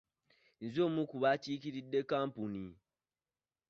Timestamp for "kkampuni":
2.03-2.63